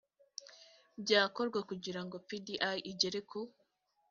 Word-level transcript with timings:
byakorwa 1.01 1.59
kugira 1.69 2.01
ngo 2.05 2.15
pdi 2.27 2.55
igere 2.91 3.19
ku 3.29 3.39